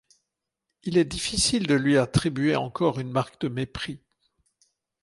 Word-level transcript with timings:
Il 0.81 0.97
est 0.97 1.05
difficile 1.05 1.67
de 1.67 1.75
lui 1.75 1.95
attribuer 1.95 2.55
encore 2.55 2.99
une 2.99 3.11
marque 3.11 3.39
de 3.41 3.49
mépris. 3.49 4.01